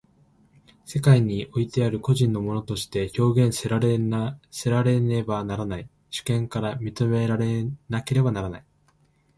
[0.83, 3.99] 世界においてある個人の物として表現せられ
[4.99, 8.63] ねばならない、主権から認められなければならない。